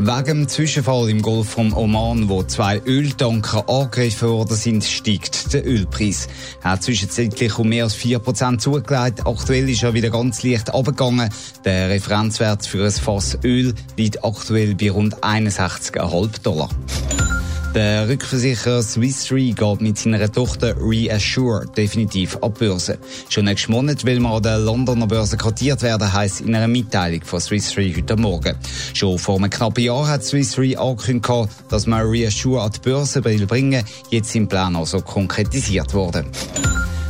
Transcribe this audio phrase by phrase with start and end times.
[0.00, 5.66] Wegen dem Zwischenfall im Golf von Oman, wo zwei Öltanker angegriffen worden sind, steigt der
[5.66, 6.28] Ölpreis.
[6.62, 9.26] Er hat zwischenzeitlich um mehr als 4% zugelegt.
[9.26, 11.28] Aktuell ist er wieder ganz leicht abgegangen.
[11.64, 16.68] Der Referenzwert für ein Fass Öl liegt aktuell bei rund 61,5 Dollar.
[17.74, 22.98] Der Rückversicherer Swiss Re geht mit seiner Tochter Reassure definitiv ab Börse.
[23.28, 27.22] Schon nächsten Monat will man an der Londoner Börse kotiert werden, heisst in einer Mitteilung
[27.22, 28.56] von Swiss Re heute Morgen.
[28.94, 33.20] Schon vor einem knappen Jahr hat Swiss Re angekündigt, dass man Reassure an die Börse
[33.20, 36.26] bringen Jetzt sind Pläne also konkretisiert worden.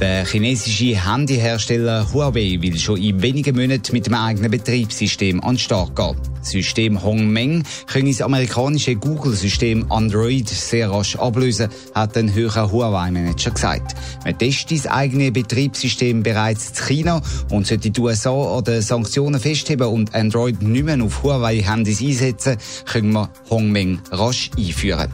[0.00, 5.58] Der chinesische Handyhersteller Huawei will schon in wenigen Monaten mit dem eigenen Betriebssystem an den
[5.58, 6.16] Start gehen.
[6.38, 13.50] Das System Hongmeng können das amerikanische Google-System Android sehr rasch ablösen, hat ein höherer Huawei-Manager
[13.50, 13.94] gesagt.
[14.24, 17.20] Man testet das eigene Betriebssystem bereits in China
[17.50, 22.56] und sollte die USA an den Sanktionen festheben und Android nicht mehr auf Huawei-Handys einsetzen,
[22.86, 25.10] können wir Hongmeng rasch einführen.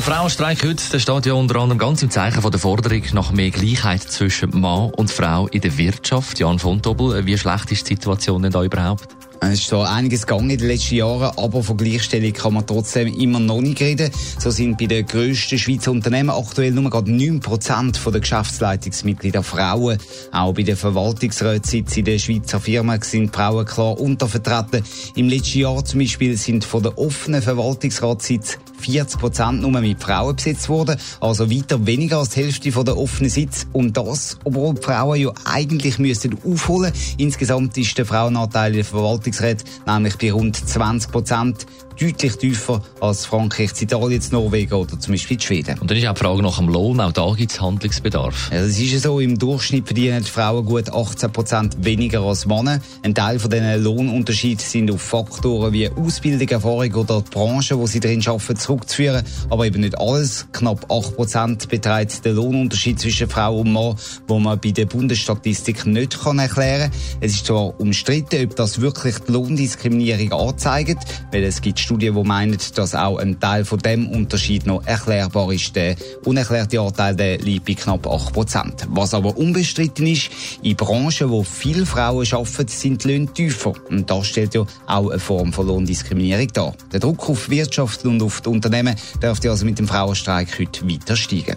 [0.00, 3.32] Der Frauenstreik heute der steht ja unter anderem ganz im Zeichen von der Forderung nach
[3.32, 6.38] mehr Gleichheit zwischen Mann und Frau in der Wirtschaft.
[6.38, 9.08] Jan von Dobbel, wie schlecht ist die Situation denn da überhaupt?
[9.42, 13.08] Es ist zwar einiges gegangen in den letzten Jahren, aber von Gleichstellung kann man trotzdem
[13.08, 14.10] immer noch nicht reden.
[14.38, 19.98] So sind bei den grössten Schweizer Unternehmen aktuell nur gerade 9% der Geschäftsleitungsmitglieder Frauen.
[20.32, 24.82] Auch bei den Verwaltungsratssitzen in den Schweizer Firmen sind Frauen klar untervertreten.
[25.16, 30.36] Im letzten Jahr zum Beispiel sind von den offenen Verwaltungsratssitzen 40 Prozent nur mit Frauen
[30.36, 33.66] besetzt worden, also weiter weniger als die Hälfte der offenen Sitz.
[33.72, 36.92] Und das, obwohl die Frauen ja eigentlich müssten aufholen.
[37.18, 41.66] Insgesamt ist der Frauenanteil in der Verwaltungsräte nämlich bei rund 20 Prozent
[42.00, 45.78] deutlich tiefer als Frankreich, Italien, Norwegen oder zum Beispiel Schweden.
[45.80, 48.50] Und dann ist auch die Frage nach dem Lohn, auch da gibt es Handlungsbedarf.
[48.52, 52.46] Ja, das ist ja so, im Durchschnitt verdienen die Frauen gut 18 Prozent weniger als
[52.46, 52.80] Männer.
[53.02, 57.86] Ein Teil von diesen Lohnunterschieden sind auf Faktoren wie Ausbildung, Erfahrung oder die Branche, wo
[57.86, 59.22] sie drin arbeiten, zurückzuführen.
[59.50, 60.46] Aber eben nicht alles.
[60.52, 63.96] Knapp 8 Prozent beträgt der Lohnunterschied zwischen Frau und Mann,
[64.26, 67.00] wo man bei der Bundesstatistik nicht kann erklären kann.
[67.20, 70.98] Es ist zwar umstritten, ob das wirklich die Lohndiskriminierung anzeigt,
[71.32, 75.52] weil es gibt Studien, die meinen, dass auch ein Teil von dem Unterschied noch erklärbar
[75.52, 75.74] ist.
[75.74, 78.86] Der unerklärte Anteil der liegt bei knapp 8 Prozent.
[78.90, 80.30] Was aber unbestritten ist,
[80.62, 83.72] in Branchen, wo viele Frauen arbeiten, sind die Löhne tiefer.
[83.88, 86.74] Und das stellt ja auch eine Form von Lohndiskriminierung dar.
[86.92, 91.16] Der Druck auf Wirtschaft und auf die Unternehmen dürfte also mit dem Frauenstreik heute weiter
[91.16, 91.56] steigen.